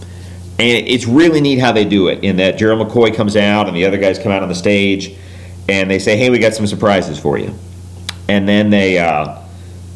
And 0.58 0.86
it's 0.86 1.06
really 1.06 1.40
neat 1.40 1.58
how 1.58 1.72
they 1.72 1.84
do 1.84 2.08
it 2.08 2.22
in 2.22 2.36
that 2.36 2.56
Gerald 2.56 2.86
McCoy 2.86 3.14
comes 3.14 3.36
out 3.36 3.66
and 3.66 3.76
the 3.76 3.84
other 3.84 3.98
guys 3.98 4.18
come 4.18 4.30
out 4.30 4.42
on 4.42 4.48
the 4.48 4.54
stage 4.54 5.16
and 5.68 5.90
they 5.90 5.98
say, 5.98 6.16
hey, 6.16 6.30
we 6.30 6.38
got 6.38 6.54
some 6.54 6.66
surprises 6.66 7.18
for 7.18 7.36
you. 7.36 7.54
And 8.28 8.48
then 8.48 8.70
they, 8.70 8.98
uh, 8.98 9.38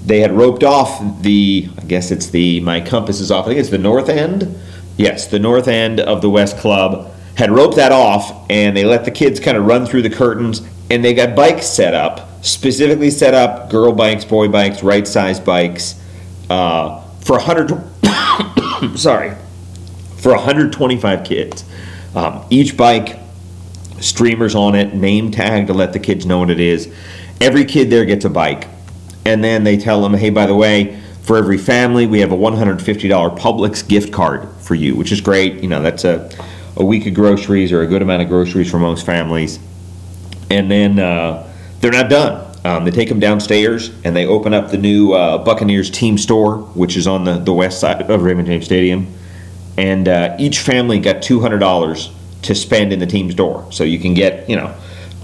they 0.05 0.21
had 0.21 0.33
roped 0.33 0.63
off 0.63 1.23
the, 1.23 1.69
I 1.79 1.85
guess 1.85 2.11
it's 2.11 2.29
the, 2.31 2.61
my 2.61 2.81
compass 2.81 3.21
is 3.21 3.31
off, 3.31 3.47
I 3.47 3.49
think 3.49 3.61
it's 3.61 3.71
the 3.71 3.79
north 3.79 4.09
end. 4.09 4.59
Yes, 4.97 5.27
the 5.27 5.39
north 5.39 5.69
end 5.69 6.01
of 6.01 6.23
the 6.23 6.31
West 6.31 6.57
Club 6.59 7.13
had 7.37 7.51
roped 7.51 7.77
that 7.77 7.93
off 7.93 8.47
and 8.49 8.77
they 8.77 8.85
let 8.85 9.05
the 9.05 9.11
kids 9.11 9.41
kind 9.41 9.57
of 9.57 9.67
run 9.67 9.85
through 9.85 10.03
the 10.03 10.11
curtains 10.11 10.63
and 10.91 11.05
they 11.05 11.13
got 11.13 11.35
bikes 11.35 11.67
set 11.67 11.95
up, 11.95 12.45
specifically 12.45 13.11
set 13.11 13.35
up 13.35 13.71
girl 13.71 13.93
bikes, 13.93 14.25
boy 14.25 14.49
bikes, 14.49 14.83
right 14.83 15.07
size 15.07 15.41
bikes 15.41 16.01
uh, 16.49 17.01
for 17.21 17.39
100, 17.39 18.97
sorry, 18.99 19.35
for 20.19 20.33
125 20.33 21.25
kids. 21.25 21.65
Um, 22.15 22.45
each 22.49 22.77
bike, 22.77 23.19
streamers 24.01 24.55
on 24.55 24.75
it, 24.75 24.95
name 24.95 25.31
tag 25.31 25.67
to 25.67 25.75
let 25.75 25.93
the 25.93 25.99
kids 25.99 26.25
know 26.25 26.39
what 26.39 26.51
it 26.51 26.61
is. 26.61 26.93
Every 27.41 27.65
kid 27.65 27.91
there 27.91 28.05
gets 28.05 28.25
a 28.25 28.31
bike. 28.31 28.69
And 29.25 29.43
then 29.43 29.65
they 29.65 29.77
tell 29.77 30.03
them, 30.03 30.15
hey, 30.15 30.31
by 30.31 30.47
the 30.47 30.55
way, 30.55 31.01
for 31.23 31.37
every 31.37 31.59
family, 31.59 32.07
we 32.07 32.21
have 32.21 32.33
a 32.33 32.37
$150 32.37 32.79
Publix 33.39 33.87
gift 33.87 34.13
card 34.13 34.49
for 34.61 34.75
you, 34.75 34.95
which 34.95 35.11
is 35.11 35.21
great. 35.21 35.63
You 35.63 35.69
know, 35.69 35.83
that's 35.83 36.05
a, 36.05 36.31
a 36.77 36.85
week 36.85 37.07
of 37.07 37.15
groceries 37.15 37.73
or 37.73 37.83
a 37.83 37.87
good 37.87 38.03
amount 38.03 38.23
of 38.23 38.29
groceries 38.29 38.71
for 38.71 38.79
most 38.79 39.05
families. 39.05 39.59
And 40.51 40.71
then 40.71 40.99
uh, 40.99 41.53
they're 41.81 41.93
not 41.93 42.09
done. 42.09 42.45
Um, 42.65 42.85
they 42.85 42.91
take 42.91 43.09
them 43.09 43.21
downstairs 43.21 43.91
and 44.05 44.15
they 44.15 44.27
open 44.27 44.55
up 44.55 44.71
the 44.71 44.79
new 44.79 45.13
uh, 45.13 45.39
Buccaneers 45.39 45.91
team 45.91 46.19
store, 46.19 46.59
which 46.59 46.97
is 46.97 47.07
on 47.07 47.25
the, 47.25 47.39
the 47.39 47.53
west 47.53 47.81
side 47.81 48.09
of 48.09 48.23
Raymond 48.23 48.47
James 48.47 48.65
Stadium 48.65 49.13
and 49.77 50.09
uh, 50.09 50.37
each 50.39 50.61
family 50.61 50.99
got 50.99 51.23
two 51.23 51.41
hundred 51.41 51.59
dollars 51.59 52.11
to 52.43 52.55
spend 52.55 52.93
in 52.93 52.99
the 52.99 53.07
team's 53.07 53.35
door. 53.35 53.71
So 53.71 53.85
you 53.85 53.99
can 53.99 54.15
get 54.15 54.49
you 54.49 54.57
know 54.57 54.75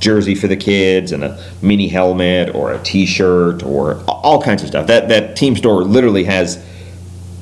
jersey 0.03 0.35
for 0.35 0.49
the 0.49 0.57
kids 0.57 1.13
and 1.13 1.25
a 1.25 1.43
mini 1.63 1.89
helmet 1.89 2.55
or 2.55 2.73
a 2.73 2.83
T-shirt 2.83 3.63
or 3.63 4.03
all 4.07 4.43
kinds 4.43 4.63
of 4.63 4.69
stuff. 4.69 4.89
That 4.89 5.09
that 5.09 5.37
team 5.37 5.57
store 5.57 5.83
literally 5.85 6.25
has 6.25 6.63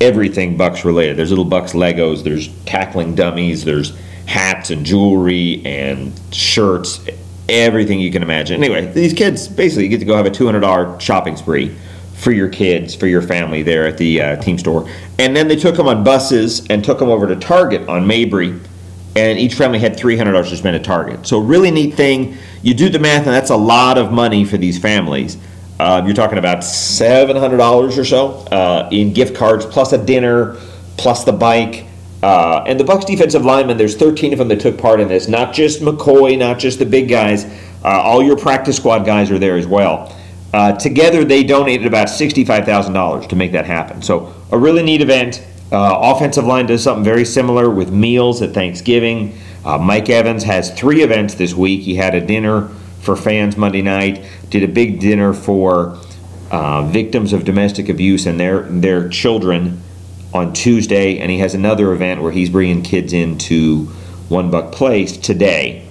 everything 0.01 0.57
Bucks 0.57 0.85
related. 0.85 1.17
There's 1.17 1.31
little 1.31 1.45
Bucks 1.45 1.73
Legos. 1.73 2.23
There's 2.23 2.49
tackling 2.65 3.15
dummies. 3.15 3.65
There's 3.65 3.97
hats 4.27 4.71
and 4.71 4.87
jewelry 4.87 5.61
and 5.65 6.13
shirts, 6.33 7.05
everything 7.49 7.99
you 7.99 8.13
can 8.13 8.23
imagine. 8.23 8.63
Anyway, 8.63 8.87
these 8.93 9.13
kids 9.13 9.49
basically 9.49 9.89
get 9.89 9.99
to 9.99 10.05
go 10.05 10.15
have 10.15 10.27
a 10.27 10.31
$200 10.31 11.01
shopping 11.01 11.37
spree 11.37 11.75
for 12.15 12.31
your 12.31 12.49
kids, 12.49 12.95
for 12.95 13.07
your 13.07 13.23
family 13.23 13.63
there 13.63 13.87
at 13.87 13.99
the 13.99 14.21
uh, 14.21 14.37
team 14.37 14.59
store. 14.59 14.89
And 15.19 15.35
then 15.35 15.49
they 15.49 15.57
took 15.57 15.77
them 15.77 15.89
on 15.89 16.05
buses 16.05 16.67
and 16.69 16.85
took 16.85 16.99
them 16.99 17.09
over 17.09 17.27
to 17.27 17.35
Target 17.35 17.89
on 17.89 18.07
Mabry. 18.07 18.61
And 19.17 19.39
each 19.39 19.55
family 19.55 19.79
had 19.79 19.97
$300 19.97 20.49
to 20.51 20.57
spend 20.57 20.77
at 20.77 20.85
Target. 20.85 21.27
So, 21.27 21.41
really 21.41 21.71
neat 21.71 21.95
thing. 21.95 22.37
You 22.63 22.75
do 22.75 22.89
the 22.89 23.01
math, 23.01 23.27
and 23.27 23.35
that's 23.35 23.51
a 23.51 23.57
lot 23.57 23.99
of 23.99 24.13
money 24.13 24.45
for 24.45 24.57
these 24.57 24.79
families. 24.79 25.37
Uh, 25.81 26.03
you're 26.05 26.15
talking 26.15 26.39
about 26.39 26.59
$700 26.59 27.99
or 27.99 28.05
so 28.05 28.29
uh, 28.53 28.89
in 28.93 29.13
gift 29.13 29.35
cards, 29.35 29.65
plus 29.67 29.93
a 29.93 29.99
dinner, 30.05 30.57
plus 30.97 31.25
the 31.25 31.33
bike. 31.33 31.87
Uh, 32.23 32.63
and 32.67 32.79
the 32.79 32.85
Bucks 32.85 33.07
defensive 33.07 33.45
linemen, 33.45 33.79
there's 33.79 33.97
13 33.97 34.33
of 34.33 34.39
them 34.39 34.49
that 34.49 34.61
took 34.61 34.77
part 34.77 35.01
in 35.01 35.09
this. 35.09 35.27
Not 35.27 35.55
just 35.55 35.81
McCoy, 35.81 36.39
not 36.39 36.59
just 36.59 36.79
the 36.79 36.85
big 36.85 37.09
guys. 37.09 37.47
Uh, 37.83 37.89
all 37.89 38.23
your 38.23 38.37
practice 38.37 38.77
squad 38.77 39.07
guys 39.07 39.31
are 39.31 39.39
there 39.39 39.57
as 39.57 39.67
well. 39.67 40.15
Uh, 40.53 40.73
together, 40.73 41.25
they 41.25 41.43
donated 41.43 41.87
about 41.87 42.09
$65,000 42.09 43.29
to 43.29 43.37
make 43.37 43.53
that 43.53 43.65
happen. 43.65 44.03
So, 44.03 44.35
a 44.51 44.59
really 44.59 44.83
neat 44.83 45.01
event. 45.01 45.43
Uh, 45.73 46.15
offensive 46.15 46.45
line 46.45 46.67
does 46.67 46.83
something 46.83 47.05
very 47.05 47.25
similar 47.25 47.71
with 47.71 47.93
meals 47.93 48.43
at 48.43 48.53
Thanksgiving. 48.53 49.39
Uh, 49.65 49.79
Mike 49.79 50.11
Evans 50.11 50.43
has 50.43 50.71
three 50.73 51.03
events 51.03 51.35
this 51.35 51.55
week. 51.55 51.83
He 51.83 51.95
had 51.95 52.15
a 52.15 52.21
dinner 52.21 52.69
for 53.01 53.17
fans 53.17 53.57
Monday 53.57 53.83
night, 53.83 54.25
did 54.51 54.63
a 54.63 54.69
big 54.69 55.01
dinner 55.01 55.33
for 55.33 55.99
uh, 56.51 56.83
victims 56.87 57.33
of 57.33 57.45
domestic 57.45 57.89
abuse 57.89 58.27
and 58.27 58.39
their 58.41 58.63
their 58.63 59.09
children 59.09 59.81
on 60.35 60.53
Tuesday, 60.53 61.19
and 61.19 61.31
he 61.31 61.39
has 61.39 61.55
another 61.55 61.93
event 61.93 62.23
where 62.23 62.33
he's 62.33 62.51
bringing 62.51 62.83
kids 62.83 63.13
into 63.13 63.87
One 64.29 64.51
Buck 64.51 64.73
Place 64.73 65.17
today. 65.17 65.87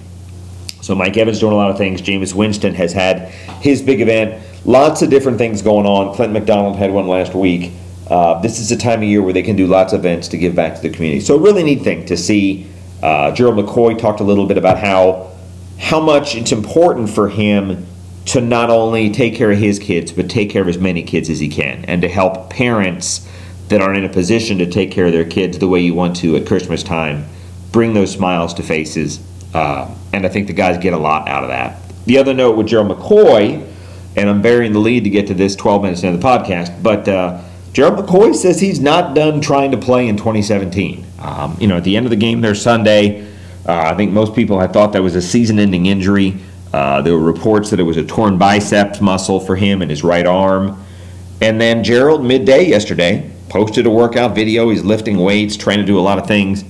So 0.82 0.94
Mike 0.94 1.16
Evans 1.16 1.40
doing 1.40 1.52
a 1.52 1.56
lot 1.56 1.70
of 1.70 1.76
things. 1.76 2.00
Jameis 2.00 2.34
Winston 2.34 2.74
has 2.74 2.92
had 2.92 3.28
his 3.60 3.82
big 3.82 4.00
event. 4.00 4.42
Lots 4.64 5.02
of 5.02 5.10
different 5.10 5.38
things 5.38 5.62
going 5.62 5.86
on. 5.86 6.14
Clint 6.14 6.32
McDonald 6.32 6.76
had 6.76 6.90
one 6.90 7.06
last 7.06 7.34
week. 7.34 7.72
Uh, 8.10 8.40
this 8.40 8.58
is 8.58 8.72
a 8.72 8.76
time 8.76 9.02
of 9.02 9.08
year 9.08 9.22
where 9.22 9.32
they 9.32 9.42
can 9.42 9.54
do 9.54 9.66
lots 9.66 9.92
of 9.92 10.00
events 10.00 10.26
to 10.28 10.36
give 10.36 10.54
back 10.54 10.74
to 10.74 10.82
the 10.82 10.90
community. 10.90 11.20
So 11.20 11.36
a 11.36 11.38
really 11.38 11.62
neat 11.62 11.82
thing 11.82 12.06
to 12.06 12.16
see. 12.16 12.66
Uh, 13.00 13.30
Gerald 13.30 13.56
McCoy 13.56 13.96
talked 13.96 14.20
a 14.20 14.24
little 14.24 14.46
bit 14.46 14.58
about 14.58 14.78
how 14.78 15.30
how 15.78 16.00
much 16.00 16.34
it's 16.34 16.52
important 16.52 17.08
for 17.08 17.30
him 17.30 17.86
to 18.26 18.40
not 18.40 18.68
only 18.68 19.10
take 19.10 19.34
care 19.34 19.50
of 19.50 19.58
his 19.58 19.78
kids, 19.78 20.12
but 20.12 20.28
take 20.28 20.50
care 20.50 20.60
of 20.60 20.68
as 20.68 20.76
many 20.76 21.02
kids 21.02 21.30
as 21.30 21.38
he 21.38 21.48
can, 21.48 21.84
and 21.86 22.02
to 22.02 22.08
help 22.08 22.50
parents 22.50 23.26
that 23.68 23.80
aren't 23.80 23.96
in 23.96 24.04
a 24.04 24.08
position 24.08 24.58
to 24.58 24.66
take 24.66 24.90
care 24.90 25.06
of 25.06 25.12
their 25.12 25.24
kids 25.24 25.58
the 25.58 25.68
way 25.68 25.80
you 25.80 25.94
want 25.94 26.16
to 26.16 26.36
at 26.36 26.46
Christmas 26.46 26.82
time, 26.82 27.24
bring 27.72 27.94
those 27.94 28.12
smiles 28.12 28.52
to 28.52 28.62
faces. 28.62 29.20
Uh, 29.54 29.92
and 30.12 30.26
I 30.26 30.28
think 30.28 30.48
the 30.48 30.52
guys 30.52 30.76
get 30.78 30.92
a 30.92 30.98
lot 30.98 31.28
out 31.28 31.44
of 31.44 31.48
that. 31.48 31.80
The 32.04 32.18
other 32.18 32.34
note 32.34 32.56
with 32.56 32.66
Gerald 32.66 32.96
McCoy, 32.96 33.66
and 34.16 34.28
I'm 34.28 34.42
burying 34.42 34.72
the 34.72 34.80
lead 34.80 35.04
to 35.04 35.10
get 35.10 35.28
to 35.28 35.34
this 35.34 35.56
12 35.56 35.82
minutes 35.82 36.02
into 36.02 36.18
the 36.18 36.24
podcast, 36.24 36.82
but 36.82 37.08
uh, 37.08 37.40
Gerald 37.72 38.04
McCoy 38.04 38.34
says 38.34 38.60
he's 38.60 38.80
not 38.80 39.14
done 39.14 39.40
trying 39.40 39.70
to 39.70 39.76
play 39.76 40.08
in 40.08 40.16
2017. 40.16 41.04
Um, 41.20 41.56
you 41.60 41.68
know, 41.68 41.76
at 41.76 41.84
the 41.84 41.96
end 41.96 42.06
of 42.06 42.10
the 42.10 42.16
game 42.16 42.40
there 42.40 42.54
Sunday, 42.54 43.22
uh, 43.66 43.92
I 43.92 43.94
think 43.94 44.12
most 44.12 44.34
people 44.34 44.58
had 44.58 44.72
thought 44.72 44.92
that 44.94 45.02
was 45.02 45.14
a 45.14 45.22
season 45.22 45.58
ending 45.58 45.86
injury. 45.86 46.36
Uh, 46.72 47.02
there 47.02 47.14
were 47.14 47.20
reports 47.20 47.70
that 47.70 47.78
it 47.78 47.84
was 47.84 47.96
a 47.96 48.04
torn 48.04 48.38
biceps 48.38 49.00
muscle 49.00 49.38
for 49.38 49.54
him 49.54 49.82
in 49.82 49.88
his 49.88 50.02
right 50.02 50.26
arm. 50.26 50.84
And 51.40 51.60
then 51.60 51.84
Gerald, 51.84 52.24
midday 52.24 52.66
yesterday, 52.66 53.30
posted 53.48 53.86
a 53.86 53.90
workout 53.90 54.34
video. 54.34 54.70
He's 54.70 54.84
lifting 54.84 55.18
weights, 55.18 55.56
trying 55.56 55.78
to 55.78 55.84
do 55.84 55.98
a 55.98 56.00
lot 56.00 56.18
of 56.18 56.26
things. 56.26 56.64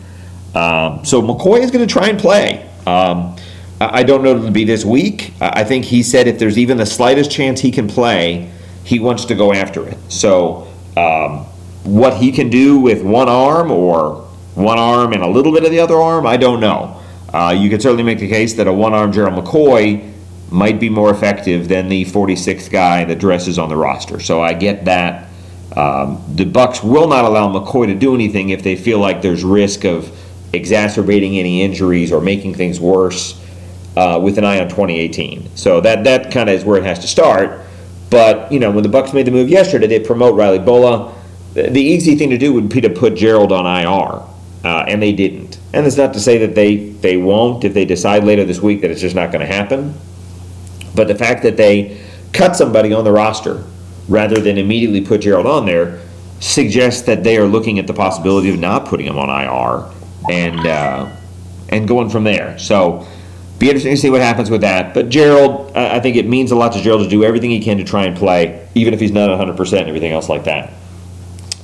Um, 0.54 1.04
so 1.04 1.22
McCoy 1.22 1.60
is 1.60 1.70
going 1.70 1.86
to 1.86 1.92
try 1.92 2.08
and 2.08 2.18
play. 2.18 2.68
Um, 2.86 3.36
I 3.80 4.02
don't 4.02 4.22
know 4.22 4.32
if 4.32 4.38
it'll 4.38 4.50
be 4.50 4.64
this 4.64 4.84
week. 4.84 5.32
I 5.40 5.64
think 5.64 5.86
he 5.86 6.02
said 6.02 6.26
if 6.26 6.38
there's 6.38 6.58
even 6.58 6.76
the 6.76 6.84
slightest 6.84 7.30
chance 7.30 7.60
he 7.60 7.70
can 7.70 7.88
play, 7.88 8.50
he 8.84 8.98
wants 8.98 9.24
to 9.26 9.34
go 9.34 9.54
after 9.54 9.88
it. 9.88 9.96
So 10.10 10.69
um, 10.96 11.46
what 11.84 12.16
he 12.16 12.32
can 12.32 12.50
do 12.50 12.78
with 12.78 13.02
one 13.02 13.28
arm 13.28 13.70
or 13.70 14.26
one 14.54 14.78
arm 14.78 15.12
and 15.12 15.22
a 15.22 15.28
little 15.28 15.52
bit 15.52 15.64
of 15.64 15.70
the 15.70 15.80
other 15.80 15.96
arm, 15.96 16.26
I 16.26 16.36
don't 16.36 16.60
know. 16.60 17.00
Uh, 17.32 17.54
you 17.56 17.70
could 17.70 17.80
certainly 17.80 18.02
make 18.02 18.18
the 18.18 18.28
case 18.28 18.54
that 18.54 18.66
a 18.66 18.72
one 18.72 18.92
arm 18.92 19.12
Gerald 19.12 19.42
McCoy 19.42 20.12
might 20.50 20.80
be 20.80 20.88
more 20.88 21.10
effective 21.10 21.68
than 21.68 21.88
the 21.88 22.04
46th 22.04 22.70
guy 22.70 23.04
that 23.04 23.18
dresses 23.18 23.58
on 23.58 23.68
the 23.68 23.76
roster. 23.76 24.18
So 24.18 24.42
I 24.42 24.52
get 24.52 24.84
that. 24.86 25.28
Um, 25.76 26.22
the 26.34 26.44
Bucks 26.44 26.82
will 26.82 27.06
not 27.06 27.24
allow 27.24 27.48
McCoy 27.52 27.86
to 27.86 27.94
do 27.94 28.14
anything 28.14 28.50
if 28.50 28.62
they 28.64 28.74
feel 28.74 28.98
like 28.98 29.22
there's 29.22 29.44
risk 29.44 29.84
of 29.84 30.10
exacerbating 30.52 31.38
any 31.38 31.62
injuries 31.62 32.10
or 32.10 32.20
making 32.20 32.54
things 32.54 32.80
worse 32.80 33.40
uh, 33.96 34.18
with 34.20 34.38
an 34.38 34.44
eye 34.44 34.60
on 34.60 34.68
2018. 34.68 35.56
So 35.56 35.80
that 35.80 36.04
that 36.04 36.32
kind 36.32 36.48
of 36.48 36.56
is 36.56 36.64
where 36.64 36.78
it 36.78 36.84
has 36.84 36.98
to 37.00 37.06
start. 37.06 37.60
But 38.10 38.50
you 38.52 38.58
know, 38.58 38.70
when 38.70 38.82
the 38.82 38.88
Bucks 38.88 39.12
made 39.12 39.26
the 39.26 39.30
move 39.30 39.48
yesterday, 39.48 39.86
they 39.86 40.00
promote 40.00 40.34
Riley. 40.34 40.58
The, 40.58 41.70
the 41.70 41.80
easy 41.80 42.16
thing 42.16 42.30
to 42.30 42.38
do 42.38 42.52
would 42.52 42.68
be 42.68 42.80
to 42.80 42.90
put 42.90 43.14
Gerald 43.14 43.52
on 43.52 43.66
IR, 43.66 44.22
uh, 44.64 44.84
and 44.86 45.02
they 45.02 45.12
didn't. 45.12 45.58
And 45.72 45.86
it's 45.86 45.96
not 45.96 46.12
to 46.14 46.20
say 46.20 46.38
that 46.38 46.54
they 46.54 46.76
they 46.76 47.16
won't 47.16 47.64
if 47.64 47.72
they 47.72 47.84
decide 47.84 48.24
later 48.24 48.44
this 48.44 48.60
week 48.60 48.80
that 48.82 48.90
it's 48.90 49.00
just 49.00 49.14
not 49.16 49.32
going 49.32 49.46
to 49.46 49.52
happen. 49.52 49.94
But 50.94 51.08
the 51.08 51.14
fact 51.14 51.42
that 51.44 51.56
they 51.56 52.00
cut 52.32 52.56
somebody 52.56 52.92
on 52.92 53.04
the 53.04 53.12
roster 53.12 53.64
rather 54.08 54.40
than 54.40 54.58
immediately 54.58 55.00
put 55.00 55.20
Gerald 55.20 55.46
on 55.46 55.66
there 55.66 56.00
suggests 56.40 57.02
that 57.02 57.22
they 57.22 57.36
are 57.36 57.46
looking 57.46 57.78
at 57.78 57.86
the 57.86 57.92
possibility 57.92 58.50
of 58.50 58.58
not 58.58 58.86
putting 58.86 59.06
him 59.06 59.18
on 59.18 59.28
IR 59.28 59.88
and 60.30 60.66
uh, 60.66 61.16
and 61.68 61.86
going 61.86 62.10
from 62.10 62.24
there. 62.24 62.58
So 62.58 63.06
be 63.60 63.68
interesting 63.68 63.92
to 63.92 64.00
see 64.00 64.08
what 64.08 64.22
happens 64.22 64.50
with 64.50 64.62
that. 64.62 64.94
But 64.94 65.10
Gerald, 65.10 65.76
I 65.76 66.00
think 66.00 66.16
it 66.16 66.26
means 66.26 66.50
a 66.50 66.56
lot 66.56 66.72
to 66.72 66.80
Gerald 66.80 67.04
to 67.04 67.08
do 67.08 67.22
everything 67.22 67.50
he 67.50 67.60
can 67.60 67.76
to 67.76 67.84
try 67.84 68.06
and 68.06 68.16
play, 68.16 68.66
even 68.74 68.94
if 68.94 69.00
he's 69.00 69.12
not 69.12 69.28
100% 69.28 69.78
and 69.78 69.86
everything 69.86 70.12
else 70.12 70.30
like 70.30 70.44
that. 70.44 70.72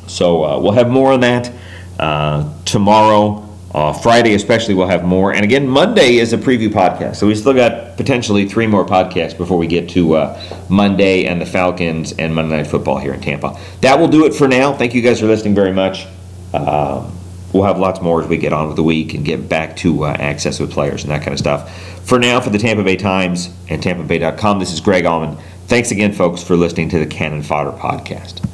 So 0.06 0.44
uh, 0.44 0.60
we'll 0.60 0.72
have 0.72 0.90
more 0.90 1.12
on 1.12 1.20
that 1.20 1.50
uh, 1.98 2.52
tomorrow. 2.66 3.42
Uh, 3.74 3.92
Friday, 3.94 4.34
especially, 4.34 4.74
we'll 4.74 4.86
have 4.86 5.04
more. 5.04 5.32
And 5.34 5.42
again, 5.42 5.66
Monday 5.66 6.16
is 6.16 6.34
a 6.34 6.38
preview 6.38 6.68
podcast. 6.68 7.16
So 7.16 7.26
we 7.26 7.34
still 7.34 7.54
got 7.54 7.96
potentially 7.96 8.46
three 8.46 8.66
more 8.66 8.84
podcasts 8.86 9.36
before 9.36 9.56
we 9.56 9.66
get 9.66 9.88
to 9.90 10.16
uh, 10.16 10.64
Monday 10.68 11.24
and 11.24 11.40
the 11.40 11.46
Falcons 11.46 12.12
and 12.12 12.34
Monday 12.34 12.58
Night 12.58 12.66
Football 12.66 12.98
here 12.98 13.14
in 13.14 13.20
Tampa. 13.20 13.58
That 13.80 13.98
will 13.98 14.08
do 14.08 14.26
it 14.26 14.34
for 14.34 14.48
now. 14.48 14.72
Thank 14.74 14.94
you 14.94 15.02
guys 15.02 15.20
for 15.20 15.26
listening 15.26 15.54
very 15.54 15.72
much. 15.72 16.06
Um, 16.52 17.12
we'll 17.56 17.66
have 17.66 17.78
lots 17.78 18.00
more 18.00 18.22
as 18.22 18.28
we 18.28 18.36
get 18.36 18.52
on 18.52 18.66
with 18.66 18.76
the 18.76 18.82
week 18.82 19.14
and 19.14 19.24
get 19.24 19.48
back 19.48 19.76
to 19.76 20.04
uh, 20.04 20.16
access 20.18 20.60
with 20.60 20.70
players 20.70 21.02
and 21.02 21.10
that 21.10 21.22
kind 21.22 21.32
of 21.32 21.38
stuff. 21.38 21.72
For 22.06 22.18
now, 22.18 22.40
for 22.40 22.50
the 22.50 22.58
Tampa 22.58 22.84
Bay 22.84 22.96
Times 22.96 23.52
and 23.68 23.82
TampaBay.com, 23.82 24.58
this 24.58 24.72
is 24.72 24.80
Greg 24.80 25.04
Auman. 25.04 25.40
Thanks 25.66 25.90
again, 25.90 26.12
folks, 26.12 26.42
for 26.42 26.56
listening 26.56 26.88
to 26.90 26.98
the 26.98 27.06
Cannon 27.06 27.42
Fodder 27.42 27.72
Podcast. 27.72 28.44